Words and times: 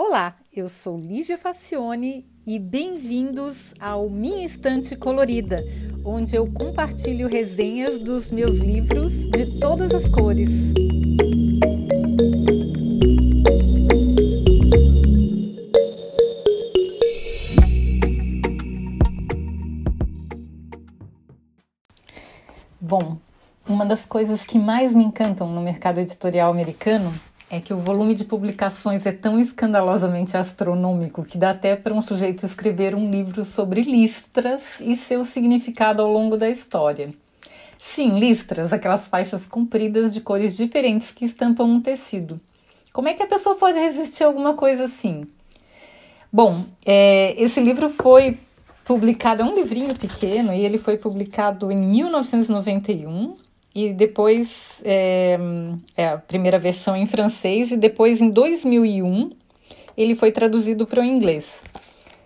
Olá, 0.00 0.36
eu 0.54 0.68
sou 0.68 0.96
Lígia 0.96 1.36
Facione 1.36 2.24
e 2.46 2.56
bem-vindos 2.56 3.74
ao 3.80 4.08
Minha 4.08 4.46
Estante 4.46 4.94
Colorida, 4.94 5.60
onde 6.04 6.36
eu 6.36 6.46
compartilho 6.52 7.26
resenhas 7.26 7.98
dos 7.98 8.30
meus 8.30 8.58
livros 8.58 9.12
de 9.28 9.58
todas 9.58 9.92
as 9.92 10.08
cores. 10.08 10.50
Bom, 22.80 23.18
uma 23.68 23.84
das 23.84 24.04
coisas 24.04 24.44
que 24.44 24.60
mais 24.60 24.94
me 24.94 25.02
encantam 25.02 25.52
no 25.52 25.60
mercado 25.60 25.98
editorial 25.98 26.52
americano 26.52 27.12
é 27.50 27.60
que 27.60 27.72
o 27.72 27.78
volume 27.78 28.14
de 28.14 28.24
publicações 28.24 29.06
é 29.06 29.12
tão 29.12 29.40
escandalosamente 29.40 30.36
astronômico 30.36 31.24
que 31.24 31.38
dá 31.38 31.50
até 31.50 31.74
para 31.74 31.94
um 31.94 32.02
sujeito 32.02 32.44
escrever 32.44 32.94
um 32.94 33.08
livro 33.08 33.42
sobre 33.42 33.82
listras 33.82 34.80
e 34.80 34.94
seu 34.96 35.24
significado 35.24 36.02
ao 36.02 36.12
longo 36.12 36.36
da 36.36 36.48
história. 36.48 37.12
Sim, 37.78 38.18
listras, 38.18 38.72
aquelas 38.72 39.08
faixas 39.08 39.46
compridas 39.46 40.12
de 40.12 40.20
cores 40.20 40.56
diferentes 40.56 41.10
que 41.10 41.24
estampam 41.24 41.66
um 41.66 41.80
tecido. 41.80 42.38
Como 42.92 43.08
é 43.08 43.14
que 43.14 43.22
a 43.22 43.26
pessoa 43.26 43.54
pode 43.54 43.78
resistir 43.78 44.24
a 44.24 44.26
alguma 44.26 44.54
coisa 44.54 44.84
assim? 44.84 45.26
Bom, 46.30 46.64
é, 46.84 47.34
esse 47.42 47.60
livro 47.60 47.88
foi 47.88 48.38
publicado, 48.84 49.42
é 49.42 49.44
um 49.44 49.54
livrinho 49.54 49.94
pequeno, 49.94 50.52
e 50.52 50.64
ele 50.64 50.76
foi 50.76 50.98
publicado 50.98 51.70
em 51.70 51.76
1991 51.76 53.36
e 53.74 53.92
depois 53.92 54.80
é, 54.84 55.38
é, 55.96 56.08
a 56.08 56.18
primeira 56.18 56.58
versão 56.58 56.96
em 56.96 57.06
francês 57.06 57.70
e 57.70 57.76
depois 57.76 58.20
em 58.20 58.30
2001 58.30 59.30
ele 59.96 60.14
foi 60.14 60.32
traduzido 60.32 60.86
para 60.86 61.00
o 61.00 61.04
inglês. 61.04 61.62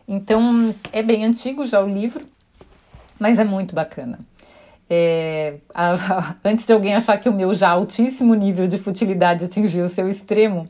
Então 0.06 0.74
é 0.92 1.02
bem 1.02 1.24
antigo 1.24 1.64
já 1.64 1.82
o 1.82 1.88
livro, 1.88 2.24
mas 3.18 3.38
é 3.38 3.44
muito 3.44 3.74
bacana. 3.74 4.18
É, 4.88 5.54
a, 5.74 5.94
a, 5.94 6.36
antes 6.44 6.66
de 6.66 6.72
alguém 6.72 6.94
achar 6.94 7.16
que 7.18 7.28
o 7.28 7.32
meu 7.32 7.54
já 7.54 7.70
altíssimo 7.70 8.34
nível 8.34 8.66
de 8.66 8.78
futilidade 8.78 9.44
atingiu 9.44 9.86
o 9.86 9.88
seu 9.88 10.08
extremo, 10.08 10.68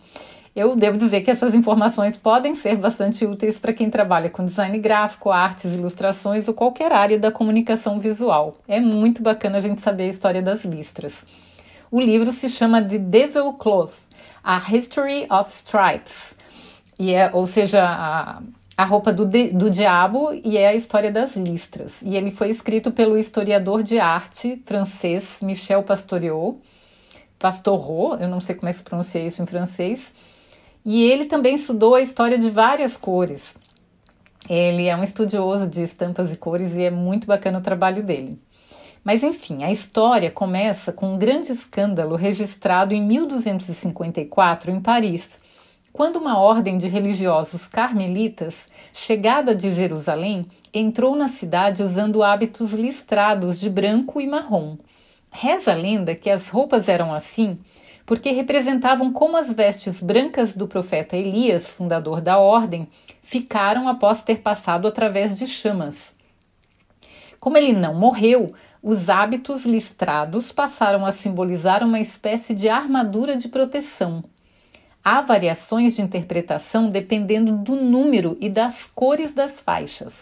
eu 0.55 0.77
devo 0.77 0.99
dizer 0.99 1.23
que 1.23 1.31
essas 1.31 1.55
informações 1.55 2.17
podem 2.17 2.55
ser 2.55 2.77
bastante 2.77 3.25
úteis 3.25 3.59
para 3.59 3.73
quem 3.73 3.89
trabalha 3.89 4.29
com 4.29 4.45
design 4.45 4.79
gráfico, 4.79 5.31
artes, 5.31 5.75
ilustrações 5.75 6.47
ou 6.47 6.53
qualquer 6.53 6.93
área 6.93 7.19
da 7.19 7.33
comunicação 7.33 7.99
visual. 7.99 8.57
É 8.69 8.79
muito 8.79 9.23
bacana 9.23 9.57
a 9.57 9.61
gente 9.61 9.81
saber 9.81 10.05
a 10.05 10.09
história 10.09 10.43
das 10.43 10.65
listras. 10.65 11.25
O 11.91 12.01
livro 12.01 12.33
se 12.33 12.49
chama 12.49 12.83
The 12.83 12.99
Devil 12.99 13.55
Cloth, 13.55 13.95
A 14.45 14.59
History 14.71 15.27
of 15.31 15.51
Stripes, 15.51 16.35
e 16.99 17.15
é, 17.15 17.31
ou 17.33 17.47
seja, 17.47 17.83
a, 17.85 18.43
a 18.77 18.85
roupa 18.85 19.11
do, 19.11 19.27
do 19.27 19.71
diabo 19.71 20.33
e 20.45 20.59
é 20.59 20.69
a 20.69 20.75
história 20.75 21.11
das 21.11 21.35
listras. 21.35 22.03
E 22.03 22.15
ele 22.15 22.31
foi 22.31 22.51
escrito 22.51 22.91
pelo 22.91 23.19
historiador 23.19 23.83
de 23.83 23.99
arte 23.99 24.63
francês 24.67 25.39
Michel 25.41 25.83
Pastoreau, 25.83 26.61
Pastoreau, 27.39 28.17
eu 28.21 28.29
não 28.29 28.39
sei 28.39 28.55
como 28.55 28.69
é 28.69 28.73
que 28.73 28.79
se 28.79 28.85
pronuncia 28.85 29.21
isso 29.21 29.43
em 29.43 29.47
francês, 29.47 30.13
e 30.85 31.03
ele 31.05 31.27
também 31.27 31.55
estudou 31.55 31.95
a 31.95 32.01
história 32.01 32.37
de 32.37 32.51
várias 32.51 32.97
cores. 32.97 33.55
Ele 34.49 34.89
é 34.89 34.97
um 34.97 35.05
estudioso 35.05 35.67
de 35.67 35.83
estampas 35.83 36.33
e 36.33 36.37
cores 36.37 36.75
e 36.75 36.83
é 36.83 36.91
muito 36.91 37.27
bacana 37.27 37.59
o 37.59 37.63
trabalho 37.63 38.03
dele. 38.03 38.41
Mas 39.05 39.23
enfim, 39.23 39.65
a 39.65 39.73
história 39.73 40.31
começa 40.31 40.93
com 40.93 41.15
um 41.15 41.19
grande 41.19 41.53
escândalo 41.53 42.17
registrado 42.17 42.95
em 42.95 43.05
1254 43.05 44.71
em 44.71 44.81
Paris, 44.81 45.31
quando 45.93 46.17
uma 46.17 46.39
ordem 46.39 46.79
de 46.79 46.89
religiosos 46.89 47.67
carmelitas, 47.67 48.67
chegada 48.93 49.55
de 49.55 49.71
Jerusalém, 49.71 50.47
entrou 50.73 51.15
na 51.15 51.29
cidade 51.29 51.83
usando 51.83 52.23
hábitos 52.23 52.73
listrados 52.73 53.61
de 53.61 53.69
branco 53.69 54.21
e 54.21 54.27
marrom. 54.27 54.77
Reza 55.31 55.73
a 55.73 55.75
lenda 55.75 56.15
que 56.15 56.31
as 56.31 56.49
roupas 56.49 56.89
eram 56.89 57.13
assim 57.13 57.59
porque 58.13 58.31
representavam 58.31 59.11
como 59.11 59.39
as 59.39 59.51
vestes 59.51 59.99
brancas 59.99 60.53
do 60.53 60.69
profeta 60.69 61.17
Elias, 61.17 61.71
fundador 61.71 62.21
da 62.21 62.37
ordem, 62.37 62.87
ficaram 63.23 63.89
após 63.89 64.23
ter 64.23 64.41
passado 64.41 64.87
através 64.87 65.39
de 65.39 65.47
chamas. 65.47 66.13
Como 67.41 67.57
ele 67.57 67.73
não 67.73 67.95
morreu, 67.95 68.55
os 68.83 69.09
hábitos 69.09 69.65
listrados 69.65 70.53
passaram 70.53 71.07
a 71.07 71.11
simbolizar 71.11 71.83
uma 71.83 72.01
espécie 72.01 72.53
de 72.53 72.69
armadura 72.69 73.35
de 73.35 73.49
proteção. 73.49 74.23
Há 75.03 75.23
variações 75.23 75.97
de 75.97 76.03
interpretação 76.03 76.91
dependendo 76.91 77.57
do 77.57 77.77
número 77.77 78.37
e 78.43 78.51
das 78.51 78.85
cores 78.85 79.33
das 79.33 79.59
faixas. 79.63 80.13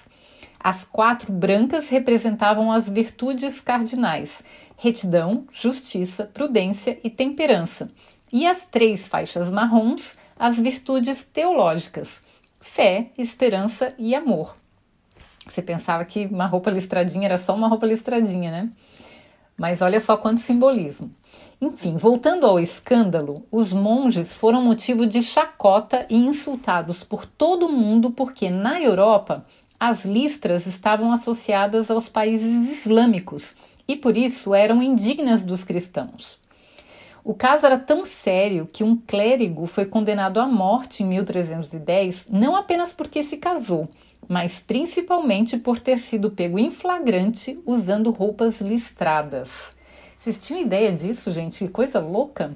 As 0.62 0.84
quatro 0.84 1.32
brancas 1.32 1.88
representavam 1.88 2.70
as 2.70 2.86
virtudes 2.86 3.60
cardinais: 3.62 4.42
retidão, 4.76 5.46
justiça, 5.50 6.24
prudência 6.24 7.00
e 7.02 7.08
temperança. 7.08 7.88
E 8.30 8.46
as 8.46 8.66
três 8.66 9.08
faixas 9.08 9.48
marrons, 9.48 10.18
as 10.38 10.58
virtudes 10.58 11.24
teológicas: 11.24 12.20
fé, 12.60 13.10
esperança 13.16 13.94
e 13.98 14.14
amor. 14.14 14.54
Você 15.48 15.62
pensava 15.62 16.04
que 16.04 16.26
uma 16.26 16.44
roupa 16.44 16.70
listradinha 16.70 17.24
era 17.24 17.38
só 17.38 17.54
uma 17.54 17.66
roupa 17.66 17.86
listradinha, 17.86 18.50
né? 18.50 18.70
Mas 19.56 19.80
olha 19.80 19.98
só 19.98 20.16
quanto 20.16 20.42
simbolismo. 20.42 21.10
Enfim, 21.60 21.96
voltando 21.96 22.46
ao 22.46 22.60
escândalo, 22.60 23.46
os 23.50 23.72
monges 23.72 24.34
foram 24.34 24.62
motivo 24.62 25.06
de 25.06 25.22
chacota 25.22 26.06
e 26.08 26.16
insultados 26.16 27.02
por 27.02 27.24
todo 27.24 27.68
mundo 27.68 28.10
porque 28.10 28.50
na 28.50 28.80
Europa 28.80 29.44
as 29.80 30.04
listras 30.04 30.66
estavam 30.66 31.10
associadas 31.10 31.90
aos 31.90 32.06
países 32.06 32.70
islâmicos 32.70 33.56
e 33.88 33.96
por 33.96 34.14
isso 34.14 34.54
eram 34.54 34.82
indignas 34.82 35.42
dos 35.42 35.64
cristãos. 35.64 36.38
O 37.24 37.34
caso 37.34 37.64
era 37.64 37.78
tão 37.78 38.04
sério 38.04 38.68
que 38.70 38.84
um 38.84 38.94
clérigo 38.94 39.64
foi 39.66 39.86
condenado 39.86 40.38
à 40.38 40.46
morte 40.46 41.02
em 41.02 41.06
1310, 41.06 42.26
não 42.30 42.54
apenas 42.54 42.92
porque 42.92 43.22
se 43.22 43.38
casou, 43.38 43.88
mas 44.28 44.60
principalmente 44.60 45.56
por 45.56 45.80
ter 45.80 45.98
sido 45.98 46.30
pego 46.30 46.58
em 46.58 46.70
flagrante 46.70 47.58
usando 47.64 48.10
roupas 48.10 48.60
listradas. 48.60 49.50
Vocês 50.18 50.38
tinham 50.38 50.60
ideia 50.60 50.92
disso, 50.92 51.30
gente? 51.30 51.64
Que 51.64 51.70
coisa 51.70 51.98
louca! 52.00 52.54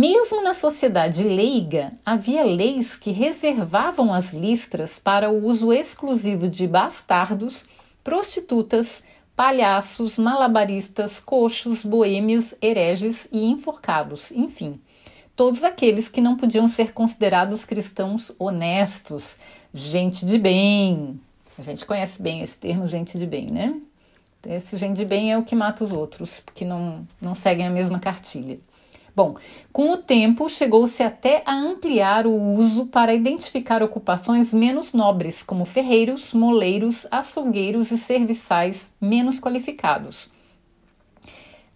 Mesmo 0.00 0.44
na 0.44 0.54
sociedade 0.54 1.24
leiga, 1.24 1.92
havia 2.06 2.44
leis 2.44 2.96
que 2.96 3.10
reservavam 3.10 4.14
as 4.14 4.32
listras 4.32 4.96
para 4.96 5.28
o 5.28 5.44
uso 5.44 5.72
exclusivo 5.72 6.48
de 6.48 6.68
bastardos, 6.68 7.64
prostitutas, 8.04 9.02
palhaços, 9.34 10.16
malabaristas, 10.16 11.18
coxos, 11.18 11.84
boêmios, 11.84 12.54
hereges 12.62 13.26
e 13.32 13.46
enforcados, 13.46 14.30
enfim, 14.30 14.80
todos 15.34 15.64
aqueles 15.64 16.08
que 16.08 16.20
não 16.20 16.36
podiam 16.36 16.68
ser 16.68 16.92
considerados 16.92 17.64
cristãos 17.64 18.30
honestos, 18.38 19.34
gente 19.74 20.24
de 20.24 20.38
bem. 20.38 21.20
A 21.58 21.62
gente 21.62 21.84
conhece 21.84 22.22
bem 22.22 22.40
esse 22.40 22.56
termo, 22.56 22.86
gente 22.86 23.18
de 23.18 23.26
bem, 23.26 23.50
né? 23.50 23.74
Esse 24.46 24.76
gente 24.76 24.96
de 24.96 25.04
bem 25.04 25.32
é 25.32 25.36
o 25.36 25.42
que 25.42 25.56
mata 25.56 25.82
os 25.82 25.90
outros, 25.90 26.38
porque 26.38 26.64
não, 26.64 27.04
não 27.20 27.34
seguem 27.34 27.66
a 27.66 27.70
mesma 27.70 27.98
cartilha. 27.98 28.60
Bom, 29.18 29.34
com 29.72 29.90
o 29.90 29.96
tempo 29.96 30.48
chegou-se 30.48 31.02
até 31.02 31.42
a 31.44 31.52
ampliar 31.52 32.24
o 32.24 32.54
uso 32.54 32.86
para 32.86 33.12
identificar 33.12 33.82
ocupações 33.82 34.52
menos 34.52 34.92
nobres, 34.92 35.42
como 35.42 35.64
ferreiros, 35.64 36.32
moleiros, 36.32 37.04
açougueiros 37.10 37.90
e 37.90 37.98
serviçais 37.98 38.88
menos 39.00 39.40
qualificados. 39.40 40.30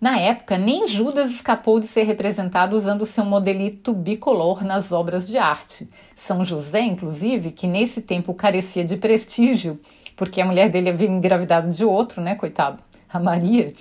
Na 0.00 0.20
época, 0.20 0.56
nem 0.56 0.86
Judas 0.86 1.32
escapou 1.32 1.81
de 1.81 1.88
ser 1.88 2.04
representado 2.04 2.76
usando 2.76 3.04
seu 3.04 3.25
modelito 3.25 3.92
bicolor 3.92 4.62
nas 4.62 4.92
obras 4.92 5.26
de 5.26 5.36
arte. 5.36 5.90
São 6.14 6.44
José, 6.44 6.82
inclusive, 6.82 7.50
que 7.50 7.67
nesse 7.67 8.00
tempo 8.00 8.34
carecia 8.34 8.84
de 8.84 8.96
prestígio, 8.96 9.81
porque 10.14 10.40
a 10.40 10.46
mulher 10.46 10.70
dele 10.70 10.90
havia 10.90 11.08
engravidado 11.08 11.72
de 11.72 11.84
outro, 11.84 12.22
né, 12.22 12.37
coitado? 12.37 12.81
A 13.12 13.20
Maria, 13.20 13.73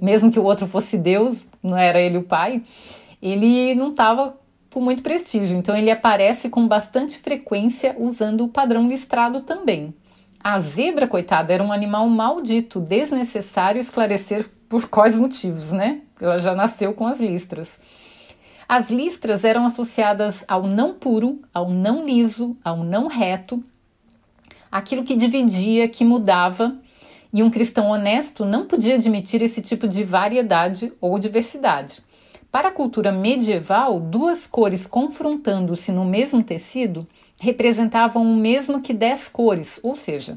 mesmo 0.00 0.30
que 0.30 0.38
o 0.38 0.44
outro 0.44 0.66
fosse 0.66 0.96
Deus, 0.96 1.46
não 1.62 1.76
era 1.76 2.00
ele 2.00 2.18
o 2.18 2.22
pai, 2.22 2.62
ele 3.20 3.74
não 3.74 3.90
estava 3.90 4.38
com 4.72 4.80
muito 4.80 5.02
prestígio. 5.02 5.58
Então 5.58 5.76
ele 5.76 5.90
aparece 5.90 6.48
com 6.48 6.66
bastante 6.66 7.18
frequência 7.18 7.94
usando 7.98 8.44
o 8.44 8.48
padrão 8.48 8.88
listrado 8.88 9.40
também. 9.40 9.94
A 10.42 10.58
zebra, 10.60 11.06
coitada, 11.06 11.52
era 11.52 11.62
um 11.62 11.72
animal 11.72 12.08
maldito, 12.08 12.80
desnecessário 12.80 13.80
esclarecer 13.80 14.48
por 14.68 14.88
quais 14.88 15.18
motivos, 15.18 15.72
né? 15.72 16.00
Ela 16.20 16.38
já 16.38 16.54
nasceu 16.54 16.94
com 16.94 17.06
as 17.06 17.20
listras. 17.20 17.76
As 18.66 18.88
listras 18.88 19.44
eram 19.44 19.66
associadas 19.66 20.44
ao 20.46 20.62
não 20.62 20.94
puro, 20.94 21.40
ao 21.52 21.68
não 21.70 22.06
liso, 22.06 22.56
ao 22.64 22.84
não 22.84 23.08
reto, 23.08 23.62
aquilo 24.70 25.02
que 25.02 25.16
dividia, 25.16 25.88
que 25.88 26.04
mudava 26.04 26.78
e 27.32 27.42
um 27.42 27.50
cristão 27.50 27.88
honesto 27.88 28.44
não 28.44 28.66
podia 28.66 28.96
admitir 28.96 29.42
esse 29.42 29.62
tipo 29.62 29.86
de 29.86 30.02
variedade 30.02 30.92
ou 31.00 31.18
diversidade. 31.18 32.02
Para 32.50 32.68
a 32.68 32.72
cultura 32.72 33.12
medieval, 33.12 34.00
duas 34.00 34.46
cores 34.46 34.86
confrontando-se 34.86 35.92
no 35.92 36.04
mesmo 36.04 36.42
tecido 36.42 37.06
representavam 37.38 38.24
o 38.24 38.36
mesmo 38.36 38.82
que 38.82 38.92
dez 38.92 39.28
cores, 39.28 39.78
ou 39.82 39.94
seja, 39.94 40.36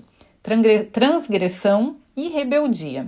transgressão 0.91 1.97
e 2.15 2.29
rebeldia. 2.29 3.07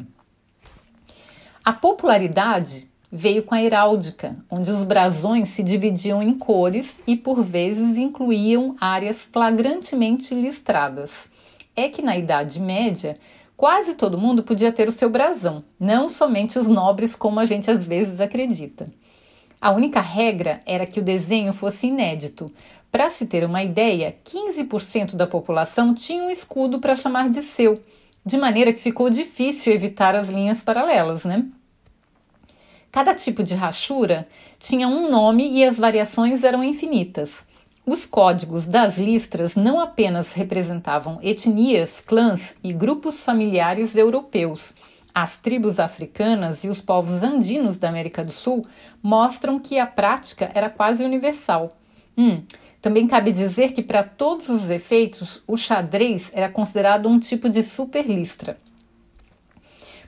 A 1.63 1.71
popularidade 1.71 2.89
veio 3.11 3.43
com 3.43 3.53
a 3.53 3.61
heráldica, 3.61 4.35
onde 4.49 4.71
os 4.71 4.83
brasões 4.83 5.49
se 5.49 5.61
dividiam 5.61 6.21
em 6.21 6.33
cores 6.33 6.99
e 7.05 7.15
por 7.15 7.43
vezes 7.43 7.97
incluíam 7.97 8.75
áreas 8.81 9.23
flagrantemente 9.23 10.33
listradas. 10.33 11.25
É 11.75 11.87
que 11.87 12.01
na 12.01 12.17
Idade 12.17 12.59
Média 12.59 13.17
quase 13.56 13.96
todo 13.96 14.18
mundo 14.18 14.44
podia 14.44 14.72
ter 14.72 14.88
o 14.88 14.92
seu 14.92 15.10
brasão, 15.10 15.63
não 15.80 16.10
somente 16.10 16.57
os 16.57 16.68
nobres, 16.68 17.16
como 17.16 17.40
a 17.40 17.46
gente 17.46 17.69
às 17.69 17.86
vezes 17.86 18.19
acredita. 18.19 18.86
A 19.60 19.72
única 19.72 20.02
regra 20.02 20.62
era 20.66 20.86
que 20.86 21.00
o 21.00 21.04
desenho 21.04 21.54
fosse 21.54 21.88
inédito. 21.88 22.46
Para 22.92 23.10
se 23.10 23.25
ter 23.25 23.44
uma 23.44 23.63
ideia, 23.63 24.16
15% 24.24 25.16
da 25.16 25.25
população 25.25 25.94
tinha 25.94 26.24
um 26.24 26.30
escudo 26.30 26.80
para 26.80 26.96
chamar 26.96 27.30
de 27.30 27.42
seu, 27.42 27.81
de 28.25 28.38
maneira 28.38 28.72
que 28.74 28.80
ficou 28.80 29.10
difícil 29.10 29.74
evitar 29.74 30.16
as 30.16 30.30
linhas 30.30 30.62
paralelas, 30.62 31.25
né? 31.25 31.46
Cada 32.92 33.13
tipo 33.13 33.44
de 33.44 33.54
rachura 33.54 34.28
tinha 34.57 34.88
um 34.88 35.10
nome 35.10 35.52
e 35.52 35.63
as 35.63 35.78
variações 35.78 36.44
eram 36.44 36.63
infinitas. 36.63 37.44
Os 37.87 38.03
códigos 38.03 38.65
das 38.65 38.97
listras 38.97 39.53
não 39.53 39.79
apenas 39.79 40.33
representavam 40.33 41.19
etnias, 41.21 42.01
clãs 42.01 42.55
e 42.63 42.73
grupos 42.73 43.21
familiares 43.21 43.95
europeus. 43.95 44.73
As 45.13 45.37
tribos 45.37 45.79
africanas 45.79 46.63
e 46.63 46.67
os 46.67 46.81
povos 46.81 47.21
andinos 47.21 47.77
da 47.77 47.87
América 47.87 48.23
do 48.23 48.31
Sul 48.31 48.63
mostram 49.03 49.59
que 49.59 49.77
a 49.77 49.85
prática 49.85 50.49
era 50.55 50.67
quase 50.67 51.05
universal. 51.05 51.69
Hum, 52.17 52.41
também 52.81 53.05
cabe 53.05 53.31
dizer 53.31 53.71
que, 53.71 53.83
para 53.83 54.01
todos 54.01 54.49
os 54.49 54.71
efeitos, 54.71 55.43
o 55.45 55.55
xadrez 55.55 56.31
era 56.33 56.49
considerado 56.49 57.07
um 57.07 57.19
tipo 57.19 57.47
de 57.47 57.61
superlistra. 57.61 58.57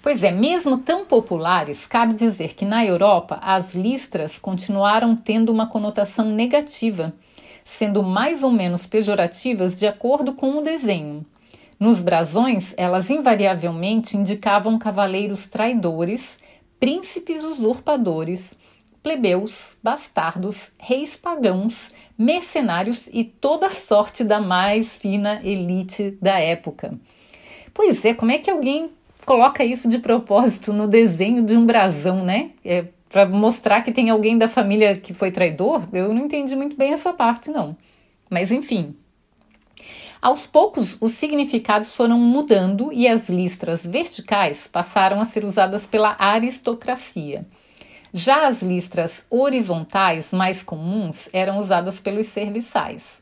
Pois 0.02 0.24
é, 0.24 0.32
mesmo 0.32 0.80
tão 0.80 1.06
populares, 1.06 1.86
cabe 1.86 2.16
dizer 2.16 2.56
que 2.56 2.66
na 2.66 2.84
Europa 2.84 3.40
as 3.40 3.76
listras 3.76 4.40
continuaram 4.40 5.16
tendo 5.16 5.52
uma 5.52 5.68
conotação 5.68 6.26
negativa 6.32 7.14
sendo 7.68 8.02
mais 8.02 8.44
ou 8.44 8.52
menos 8.52 8.88
pejorativas 8.88 9.76
de 9.76 9.86
acordo 9.86 10.34
com 10.34 10.58
o 10.58 10.62
desenho. 10.62 11.26
Nos 11.78 12.00
brasões, 12.00 12.74
elas 12.78 13.10
invariavelmente 13.10 14.16
indicavam 14.16 14.80
cavaleiros 14.80 15.48
traidores, 15.48 16.38
príncipes 16.80 17.44
usurpadores, 17.44 18.58
plebeus, 19.04 19.76
bastardos, 19.84 20.72
reis 20.80 21.18
pagãos, 21.18 21.90
mercenários 22.18 23.10
e 23.12 23.26
toda 23.26 23.70
sorte 23.70 24.24
da 24.24 24.40
mais 24.40 24.96
fina 24.96 25.42
elite 25.44 26.18
da 26.22 26.40
época. 26.40 26.98
Pois 27.74 28.04
é, 28.06 28.14
como 28.14 28.32
é 28.32 28.38
que 28.38 28.50
alguém 28.50 28.92
coloca 29.26 29.64
isso 29.64 29.90
de 29.90 30.00
propósito 30.00 30.72
no 30.72 30.88
desenho 30.88 31.44
de 31.44 31.56
um 31.56 31.66
brasão, 31.66 32.24
né? 32.24 32.52
É, 32.64 32.86
para 33.10 33.26
mostrar 33.26 33.82
que 33.82 33.92
tem 33.92 34.10
alguém 34.10 34.38
da 34.38 34.48
família 34.48 34.98
que 34.98 35.14
foi 35.14 35.32
traidor, 35.32 35.88
eu 35.94 36.14
não 36.14 36.26
entendi 36.26 36.56
muito 36.56 36.76
bem 36.76 36.94
essa 36.94 37.14
parte, 37.14 37.50
não. 37.50 37.76
Mas 38.30 38.52
enfim. 38.52 38.96
Aos 40.22 40.48
poucos, 40.48 40.98
os 41.00 41.12
significados 41.12 41.96
foram 41.96 42.20
mudando 42.20 42.92
e 42.92 43.08
as 43.08 43.30
listras 43.30 43.86
verticais 43.86 44.68
passaram 44.68 45.22
a 45.22 45.26
ser 45.26 45.46
usadas 45.46 45.86
pela 45.86 46.16
aristocracia. 46.18 47.46
Já 48.12 48.48
as 48.48 48.62
listras 48.62 49.22
horizontais, 49.30 50.32
mais 50.32 50.64
comuns, 50.64 51.30
eram 51.32 51.60
usadas 51.60 52.00
pelos 52.00 52.26
serviçais. 52.28 53.22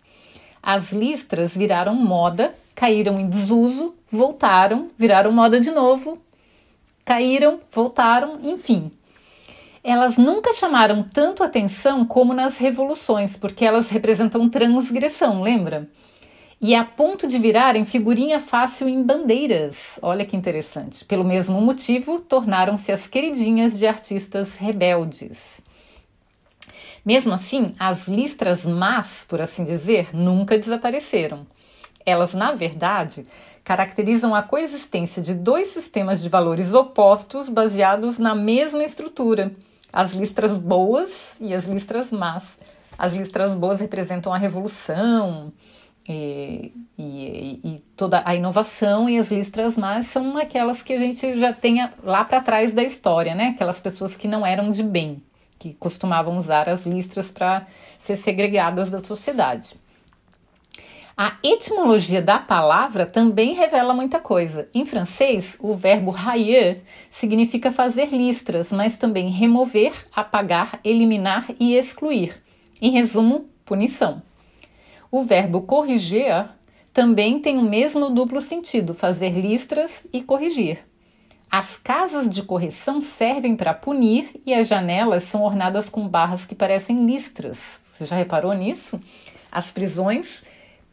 As 0.64 0.92
listras 0.92 1.56
viraram 1.56 1.94
moda, 1.94 2.56
caíram 2.74 3.20
em 3.20 3.28
desuso, 3.28 3.94
voltaram, 4.10 4.90
viraram 4.98 5.32
moda 5.32 5.60
de 5.60 5.70
novo, 5.70 6.18
caíram, 7.04 7.60
voltaram, 7.72 8.40
enfim, 8.42 8.92
elas 9.88 10.18
nunca 10.18 10.52
chamaram 10.52 11.04
tanto 11.04 11.44
atenção 11.44 12.04
como 12.04 12.34
nas 12.34 12.58
revoluções, 12.58 13.38
porque 13.38 13.64
elas 13.64 13.92
representam 13.92 14.50
transgressão, 14.50 15.44
lembra? 15.44 15.88
E 16.60 16.74
é 16.74 16.80
a 16.80 16.84
ponto 16.84 17.28
de 17.28 17.38
virarem 17.38 17.86
figurinha 17.86 18.40
fácil 18.40 18.90
em 18.90 19.04
bandeiras. 19.04 20.00
Olha 20.02 20.26
que 20.26 20.36
interessante. 20.36 21.06
Pelo 21.06 21.24
mesmo 21.24 21.62
motivo, 21.62 22.20
tornaram-se 22.20 22.92
as 22.92 23.06
queridinhas 23.06 23.78
de 23.78 23.86
artistas 23.86 24.56
rebeldes. 24.56 25.62
Mesmo 27.06 27.34
assim, 27.34 27.76
as 27.78 28.08
listras 28.08 28.66
más, 28.66 29.24
por 29.28 29.40
assim 29.40 29.64
dizer, 29.64 30.16
nunca 30.16 30.58
desapareceram. 30.58 31.46
Elas, 32.04 32.34
na 32.34 32.54
verdade, 32.54 33.22
caracterizam 33.64 34.34
a 34.34 34.42
coexistência 34.42 35.22
de 35.22 35.36
dois 35.36 35.68
sistemas 35.68 36.24
de 36.24 36.30
valores 36.30 36.74
opostos 36.74 37.50
baseados 37.50 38.18
na 38.18 38.34
mesma 38.34 38.84
estrutura 38.84 39.56
as 39.96 40.12
listras 40.12 40.58
boas 40.58 41.38
e 41.40 41.54
as 41.54 41.64
listras 41.64 42.12
más. 42.12 42.58
As 42.98 43.14
listras 43.14 43.56
boas 43.56 43.80
representam 43.80 44.34
a 44.34 44.38
revolução 44.38 45.54
e, 46.08 46.74
e, 46.98 47.60
e, 47.64 47.84
toda 47.96 48.22
a 48.26 48.36
inovação, 48.36 49.10
e 49.10 49.18
as 49.18 49.32
listras 49.32 49.78
más 49.78 50.08
são 50.08 50.38
aquelas 50.38 50.84
que 50.84 50.92
a 50.92 50.98
gente 50.98 51.40
já 51.40 51.54
tenha 51.54 51.94
lá 52.04 52.26
para 52.26 52.42
trás 52.42 52.74
da 52.74 52.84
história, 52.84 53.34
né? 53.34 53.54
Aquelas 53.56 53.80
pessoas 53.80 54.18
que 54.18 54.28
não 54.28 54.46
eram 54.46 54.70
de 54.70 54.84
bem, 54.84 55.24
que 55.58 55.74
costumavam 55.74 56.38
usar 56.38 56.68
as 56.68 56.86
listras 56.86 57.32
para 57.32 57.66
ser 57.98 58.18
segregadas 58.18 58.92
da 58.92 59.02
sociedade. 59.02 59.76
A 61.18 61.38
etimologia 61.42 62.22
da 62.22 62.38
palavra 62.38 63.06
também 63.06 63.54
revela 63.54 63.94
muita 63.94 64.20
coisa. 64.20 64.68
Em 64.74 64.86
francês, 64.86 65.56
o 65.62 65.74
verbo 65.74 66.12
railler 66.12 66.82
significa 67.10 67.72
fazer 67.72 68.08
listras, 68.08 68.70
mas 68.70 68.98
também 68.98 69.30
remover, 69.30 69.94
apagar, 70.14 70.78
eliminar 70.84 71.48
e 71.58 71.78
excluir. 71.78 72.36
Em 72.82 72.92
resumo, 72.92 73.46
punição. 73.64 74.22
O 75.10 75.24
verbo 75.24 75.62
corrigir 75.62 76.50
também 76.92 77.40
tem 77.40 77.58
o 77.58 77.62
mesmo 77.62 78.10
duplo 78.10 78.42
sentido, 78.42 78.94
fazer 78.94 79.30
listras 79.40 80.06
e 80.12 80.22
corrigir. 80.22 80.80
As 81.50 81.78
casas 81.78 82.30
de 82.30 82.44
correção 82.44 83.00
servem 83.00 83.56
para 83.56 83.74
punir 83.74 84.42
e 84.46 84.54
as 84.54 84.68
janelas 84.68 85.24
são 85.24 85.44
ornadas 85.44 85.88
com 85.88 86.10
barras 86.10 86.44
que 86.44 86.54
parecem 86.54 87.06
listras. 87.06 87.86
Você 87.94 88.04
já 88.04 88.18
reparou 88.18 88.54
nisso? 88.54 89.00
As 89.50 89.72
prisões 89.72 90.44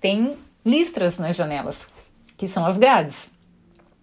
tem 0.03 0.37
listras 0.67 1.17
nas 1.17 1.37
janelas, 1.37 1.87
que 2.37 2.49
são 2.49 2.67
as 2.67 2.77
grades. 2.77 3.31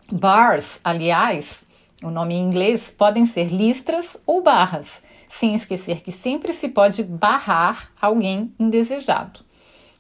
Bars, 0.10 0.80
aliás, 0.82 1.64
o 2.02 2.10
nome 2.10 2.34
em 2.34 2.42
inglês, 2.42 2.90
podem 2.90 3.26
ser 3.26 3.50
listras 3.50 4.16
ou 4.26 4.42
barras, 4.42 5.02
sem 5.30 5.54
esquecer 5.54 6.02
que 6.02 6.12
sempre 6.12 6.54
se 6.54 6.70
pode 6.70 7.04
barrar 7.04 7.92
alguém 8.02 8.54
indesejado. 8.58 9.42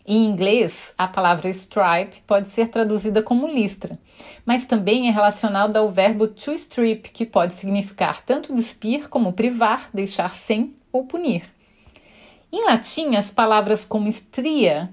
Em 0.07 0.25
inglês, 0.25 0.93
a 0.97 1.07
palavra 1.07 1.49
stripe 1.49 2.23
pode 2.25 2.49
ser 2.51 2.69
traduzida 2.69 3.21
como 3.21 3.47
listra, 3.47 3.99
mas 4.45 4.65
também 4.65 5.09
é 5.09 5.11
relacionada 5.11 5.79
ao 5.79 5.91
verbo 5.91 6.27
to 6.27 6.53
strip, 6.53 7.09
que 7.09 7.25
pode 7.25 7.53
significar 7.55 8.21
tanto 8.21 8.55
despir 8.55 9.09
como 9.09 9.33
privar, 9.33 9.89
deixar 9.93 10.33
sem 10.33 10.73
ou 10.91 11.05
punir. 11.05 11.43
Em 12.51 12.65
latim, 12.65 13.15
as 13.15 13.29
palavras 13.29 13.85
como 13.85 14.07
estria 14.07 14.89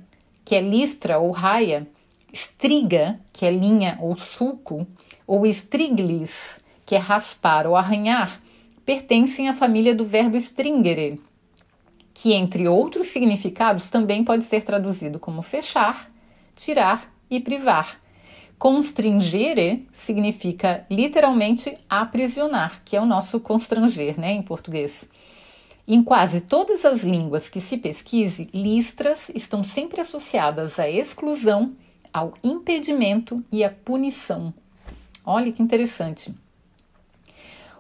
que 0.47 0.55
é 0.55 0.61
listra 0.61 1.19
ou 1.19 1.33
raia, 1.33 1.89
striga, 2.33 3.19
que 3.33 3.45
é 3.45 3.51
linha 3.51 3.99
ou 4.01 4.17
sulco, 4.17 4.87
ou 5.27 5.45
striglis, 5.45 6.61
que 6.87 6.95
é 6.95 6.99
raspar 6.99 7.67
ou 7.67 7.75
arranhar, 7.75 8.41
pertencem 8.85 9.49
à 9.49 9.53
família 9.53 9.93
do 9.93 10.05
verbo 10.05 10.37
stringere, 10.37 11.21
que, 12.15 12.33
entre 12.33 12.69
outros 12.69 13.09
significados, 13.09 13.91
também 13.91 14.23
pode 14.23 14.45
ser 14.45 14.63
traduzido 14.63 15.19
como 15.19 15.43
fechar, 15.43 16.09
tirar 16.55 17.13
e 17.29 17.41
privar. 17.41 18.01
Constringere 18.57 19.85
significa 19.93 20.87
literalmente 20.89 21.77
aprisionar, 21.91 22.83
que 22.85 22.97
é 22.97 23.01
o 23.01 23.05
nosso 23.05 23.41
constranger, 23.41 24.19
né, 24.19 24.31
em 24.31 24.43
português. 24.43 25.05
Em 25.89 26.03
quase 26.03 26.41
todas 26.41 26.85
as 26.85 27.03
línguas 27.03 27.49
que 27.49 27.61
se 27.61 27.77
pesquise, 27.77 28.49
listras 28.53 29.31
estão 29.33 29.63
sempre 29.63 30.01
associadas 30.01 30.81
à 30.81 30.91
exclusão, 30.91 31.77
ao 32.13 32.35
impedimento 32.43 33.37
e 33.53 33.63
à 33.63 33.71
punição. 33.71 34.53
Olha 35.25 35.53
que 35.53 35.63
interessante. 35.63 36.35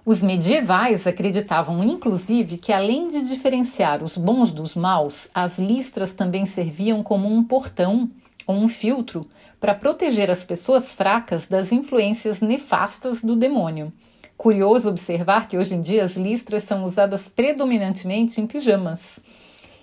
Os 0.04 0.22
medievais 0.22 1.04
acreditavam, 1.04 1.82
inclusive, 1.82 2.58
que 2.58 2.72
além 2.72 3.08
de 3.08 3.26
diferenciar 3.26 4.04
os 4.04 4.16
bons 4.16 4.52
dos 4.52 4.76
maus, 4.76 5.26
as 5.34 5.58
listras 5.58 6.12
também 6.12 6.46
serviam 6.46 7.02
como 7.02 7.26
um 7.26 7.42
portão 7.42 8.08
ou 8.46 8.54
um 8.54 8.68
filtro 8.68 9.26
para 9.58 9.74
proteger 9.74 10.30
as 10.30 10.44
pessoas 10.44 10.92
fracas 10.92 11.48
das 11.48 11.72
influências 11.72 12.40
nefastas 12.40 13.20
do 13.20 13.34
demônio. 13.34 13.92
Curioso 14.36 14.90
observar 14.90 15.48
que 15.48 15.56
hoje 15.56 15.74
em 15.74 15.80
dia 15.80 16.04
as 16.04 16.12
listras 16.12 16.64
são 16.64 16.84
usadas 16.84 17.26
predominantemente 17.26 18.40
em 18.40 18.46
pijamas. 18.46 19.18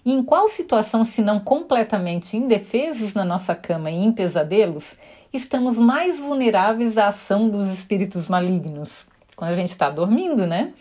E 0.06 0.12
em 0.12 0.24
qual 0.24 0.48
situação, 0.48 1.04
se 1.04 1.22
não 1.22 1.40
completamente 1.40 2.38
indefesos 2.38 3.14
na 3.14 3.24
nossa 3.24 3.56
cama 3.56 3.90
e 3.90 3.96
em 3.96 4.12
pesadelos, 4.12 4.96
estamos 5.32 5.78
mais 5.78 6.20
vulneráveis 6.20 6.98
à 6.98 7.08
ação 7.08 7.50
dos 7.50 7.68
espíritos 7.68 8.28
malignos? 8.28 9.06
Quando 9.36 9.52
a 9.52 9.56
gente 9.56 9.70
está 9.70 9.90
dormindo, 9.90 10.46
né? 10.46 10.74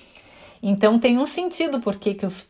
Então 0.62 0.98
tem 0.98 1.18
um 1.18 1.26
sentido 1.26 1.80
porque 1.80 2.14
que 2.14 2.26
os 2.26 2.44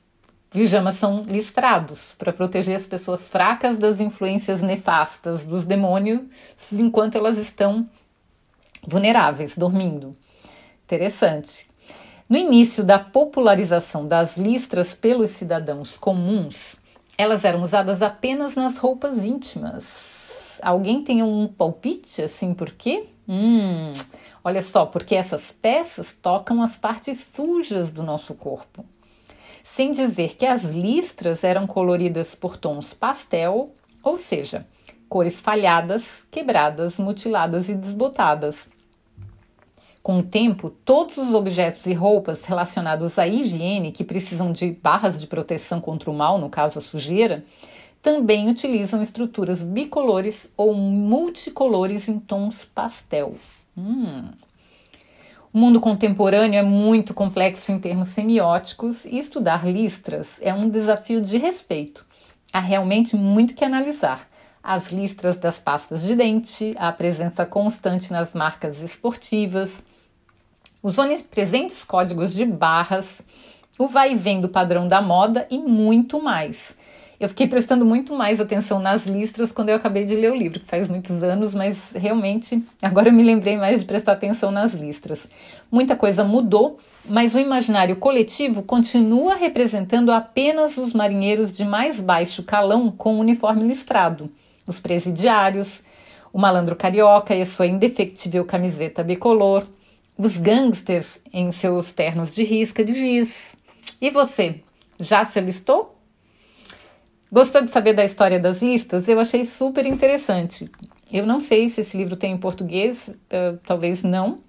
pijamas 0.50 0.96
são 0.96 1.22
listrados 1.22 2.14
para 2.18 2.32
proteger 2.32 2.76
as 2.76 2.86
pessoas 2.86 3.28
fracas 3.28 3.78
das 3.78 4.00
influências 4.00 4.60
nefastas 4.60 5.44
dos 5.44 5.64
demônios 5.64 6.20
enquanto 6.72 7.16
elas 7.16 7.38
estão 7.38 7.88
vulneráveis, 8.86 9.56
dormindo. 9.56 10.12
Interessante. 10.92 11.66
No 12.28 12.36
início 12.36 12.84
da 12.84 12.98
popularização 12.98 14.06
das 14.06 14.36
listras 14.36 14.92
pelos 14.92 15.30
cidadãos 15.30 15.96
comuns, 15.96 16.76
elas 17.16 17.46
eram 17.46 17.62
usadas 17.62 18.02
apenas 18.02 18.54
nas 18.54 18.76
roupas 18.76 19.24
íntimas. 19.24 20.58
Alguém 20.60 21.02
tem 21.02 21.22
um 21.22 21.48
palpite 21.48 22.20
assim 22.20 22.52
por 22.52 22.70
quê? 22.72 23.06
Hum, 23.26 23.94
olha 24.44 24.60
só, 24.60 24.84
porque 24.84 25.14
essas 25.14 25.50
peças 25.50 26.14
tocam 26.20 26.62
as 26.62 26.76
partes 26.76 27.26
sujas 27.34 27.90
do 27.90 28.02
nosso 28.02 28.34
corpo. 28.34 28.84
Sem 29.64 29.92
dizer 29.92 30.36
que 30.36 30.44
as 30.44 30.62
listras 30.62 31.42
eram 31.42 31.66
coloridas 31.66 32.34
por 32.34 32.58
tons 32.58 32.92
pastel, 32.92 33.74
ou 34.02 34.18
seja, 34.18 34.66
cores 35.08 35.40
falhadas, 35.40 36.04
quebradas, 36.30 36.98
mutiladas 36.98 37.70
e 37.70 37.74
desbotadas 37.74 38.68
com 40.02 40.18
o 40.18 40.22
tempo, 40.22 40.70
todos 40.84 41.16
os 41.16 41.32
objetos 41.32 41.86
e 41.86 41.92
roupas 41.92 42.44
relacionados 42.44 43.18
à 43.18 43.28
higiene 43.28 43.92
que 43.92 44.02
precisam 44.02 44.50
de 44.50 44.72
barras 44.72 45.20
de 45.20 45.28
proteção 45.28 45.80
contra 45.80 46.10
o 46.10 46.14
mal, 46.14 46.38
no 46.38 46.50
caso 46.50 46.80
a 46.80 46.82
sujeira, 46.82 47.44
também 48.02 48.50
utilizam 48.50 49.00
estruturas 49.00 49.62
bicolores 49.62 50.48
ou 50.56 50.74
multicolores 50.74 52.08
em 52.08 52.18
tons 52.18 52.64
pastel. 52.64 53.36
Hum. 53.78 54.24
O 55.52 55.58
mundo 55.58 55.80
contemporâneo 55.80 56.58
é 56.58 56.62
muito 56.62 57.14
complexo 57.14 57.70
em 57.70 57.78
termos 57.78 58.08
semióticos 58.08 59.04
e 59.04 59.18
estudar 59.18 59.64
listras 59.68 60.38
é 60.40 60.52
um 60.52 60.68
desafio 60.68 61.20
de 61.20 61.36
respeito. 61.38 62.04
Há 62.52 62.58
realmente 62.58 63.14
muito 63.14 63.54
que 63.54 63.64
analisar. 63.64 64.26
As 64.62 64.90
listras 64.90 65.36
das 65.36 65.58
pastas 65.58 66.02
de 66.02 66.14
dente, 66.14 66.74
a 66.78 66.90
presença 66.90 67.44
constante 67.44 68.12
nas 68.12 68.32
marcas 68.32 68.80
esportivas, 68.82 69.82
os 70.82 70.98
onipresentes 70.98 71.84
códigos 71.84 72.34
de 72.34 72.44
barras, 72.44 73.22
o 73.78 73.86
vai 73.86 74.12
e 74.12 74.16
vem 74.16 74.40
do 74.40 74.48
padrão 74.48 74.88
da 74.88 75.00
moda 75.00 75.46
e 75.50 75.58
muito 75.58 76.20
mais. 76.20 76.74
Eu 77.20 77.28
fiquei 77.28 77.46
prestando 77.46 77.86
muito 77.86 78.12
mais 78.16 78.40
atenção 78.40 78.80
nas 78.80 79.06
listras 79.06 79.52
quando 79.52 79.68
eu 79.68 79.76
acabei 79.76 80.04
de 80.04 80.16
ler 80.16 80.32
o 80.32 80.34
livro, 80.34 80.58
que 80.58 80.66
faz 80.66 80.88
muitos 80.88 81.22
anos, 81.22 81.54
mas 81.54 81.92
realmente 81.94 82.60
agora 82.82 83.10
eu 83.10 83.12
me 83.12 83.22
lembrei 83.22 83.56
mais 83.56 83.78
de 83.78 83.86
prestar 83.86 84.12
atenção 84.12 84.50
nas 84.50 84.74
listras. 84.74 85.28
Muita 85.70 85.94
coisa 85.94 86.24
mudou, 86.24 86.80
mas 87.08 87.36
o 87.36 87.38
imaginário 87.38 87.94
coletivo 87.94 88.60
continua 88.64 89.36
representando 89.36 90.10
apenas 90.10 90.76
os 90.76 90.92
marinheiros 90.92 91.56
de 91.56 91.64
mais 91.64 92.00
baixo 92.00 92.42
calão 92.42 92.90
com 92.90 93.20
uniforme 93.20 93.68
listrado, 93.68 94.28
os 94.66 94.80
presidiários, 94.80 95.80
o 96.32 96.40
malandro 96.40 96.74
carioca 96.74 97.36
e 97.36 97.42
a 97.42 97.46
sua 97.46 97.68
indefectível 97.68 98.44
camiseta 98.44 99.04
bicolor, 99.04 99.64
os 100.22 100.36
gangsters 100.36 101.18
em 101.32 101.50
seus 101.50 101.92
ternos 101.92 102.32
de 102.34 102.44
risca 102.44 102.84
de 102.84 102.94
giz. 102.94 103.56
E 104.00 104.08
você, 104.08 104.60
já 105.00 105.26
se 105.26 105.38
alistou? 105.38 105.98
Gostou 107.30 107.62
de 107.62 107.70
saber 107.70 107.92
da 107.92 108.04
história 108.04 108.38
das 108.38 108.62
listas? 108.62 109.08
Eu 109.08 109.18
achei 109.18 109.44
super 109.44 109.84
interessante. 109.84 110.70
Eu 111.10 111.26
não 111.26 111.40
sei 111.40 111.68
se 111.68 111.80
esse 111.80 111.96
livro 111.96 112.14
tem 112.14 112.32
em 112.32 112.38
português, 112.38 113.08
uh, 113.08 113.58
talvez 113.66 114.02
não, 114.02 114.40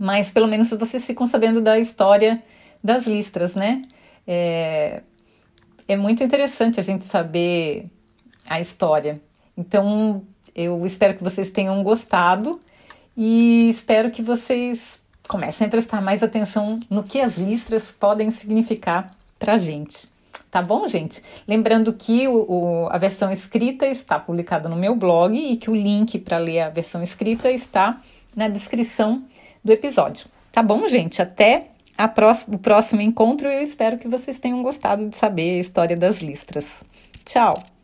mas 0.00 0.30
pelo 0.30 0.48
menos 0.48 0.70
vocês 0.70 1.06
ficam 1.06 1.26
sabendo 1.26 1.60
da 1.60 1.78
história 1.78 2.42
das 2.82 3.06
listras, 3.06 3.54
né? 3.54 3.84
É, 4.26 5.02
é 5.86 5.96
muito 5.96 6.24
interessante 6.24 6.80
a 6.80 6.82
gente 6.82 7.04
saber 7.04 7.86
a 8.48 8.60
história. 8.60 9.20
Então, 9.56 10.24
eu 10.54 10.84
espero 10.84 11.14
que 11.16 11.22
vocês 11.22 11.50
tenham 11.50 11.82
gostado 11.84 12.60
e 13.20 13.68
espero 13.68 14.12
que 14.12 14.22
vocês 14.22 15.00
comecem 15.26 15.66
a 15.66 15.70
prestar 15.70 16.00
mais 16.00 16.22
atenção 16.22 16.78
no 16.88 17.02
que 17.02 17.20
as 17.20 17.36
listras 17.36 17.90
podem 17.90 18.30
significar 18.30 19.12
para 19.40 19.54
a 19.54 19.58
gente. 19.58 20.06
Tá 20.48 20.62
bom, 20.62 20.86
gente? 20.86 21.20
Lembrando 21.46 21.92
que 21.92 22.28
o, 22.28 22.46
o, 22.48 22.88
a 22.90 22.96
versão 22.96 23.32
escrita 23.32 23.86
está 23.86 24.20
publicada 24.20 24.68
no 24.68 24.76
meu 24.76 24.94
blog 24.94 25.36
e 25.36 25.56
que 25.56 25.68
o 25.68 25.74
link 25.74 26.16
para 26.20 26.38
ler 26.38 26.60
a 26.60 26.68
versão 26.70 27.02
escrita 27.02 27.50
está 27.50 28.00
na 28.36 28.46
descrição 28.46 29.24
do 29.64 29.72
episódio. 29.72 30.28
Tá 30.52 30.62
bom, 30.62 30.86
gente? 30.86 31.20
Até 31.20 31.64
o 32.46 32.58
próximo 32.58 33.02
encontro. 33.02 33.48
Eu 33.48 33.60
espero 33.60 33.98
que 33.98 34.06
vocês 34.06 34.38
tenham 34.38 34.62
gostado 34.62 35.08
de 35.08 35.16
saber 35.16 35.58
a 35.58 35.60
história 35.60 35.96
das 35.96 36.20
listras. 36.22 36.84
Tchau! 37.24 37.77